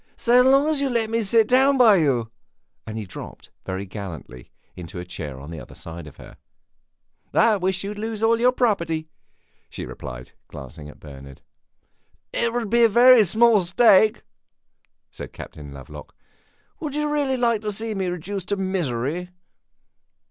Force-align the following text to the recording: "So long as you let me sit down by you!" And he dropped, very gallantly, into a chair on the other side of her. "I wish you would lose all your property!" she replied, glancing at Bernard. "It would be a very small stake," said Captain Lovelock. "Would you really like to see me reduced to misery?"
"So 0.17 0.41
long 0.41 0.67
as 0.67 0.81
you 0.81 0.89
let 0.89 1.11
me 1.11 1.21
sit 1.21 1.47
down 1.47 1.77
by 1.77 1.97
you!" 1.97 2.31
And 2.87 2.97
he 2.97 3.05
dropped, 3.05 3.51
very 3.67 3.85
gallantly, 3.85 4.49
into 4.75 4.97
a 4.99 5.05
chair 5.05 5.39
on 5.39 5.51
the 5.51 5.59
other 5.59 5.75
side 5.75 6.07
of 6.07 6.17
her. 6.17 6.37
"I 7.35 7.57
wish 7.57 7.83
you 7.83 7.91
would 7.91 7.99
lose 7.99 8.23
all 8.23 8.39
your 8.39 8.51
property!" 8.51 9.09
she 9.69 9.85
replied, 9.85 10.31
glancing 10.47 10.89
at 10.89 10.99
Bernard. 10.99 11.43
"It 12.33 12.51
would 12.51 12.71
be 12.71 12.83
a 12.83 12.89
very 12.89 13.23
small 13.23 13.61
stake," 13.61 14.23
said 15.11 15.33
Captain 15.33 15.71
Lovelock. 15.71 16.15
"Would 16.79 16.95
you 16.95 17.07
really 17.07 17.37
like 17.37 17.61
to 17.61 17.71
see 17.71 17.93
me 17.93 18.07
reduced 18.07 18.47
to 18.47 18.57
misery?" 18.57 19.29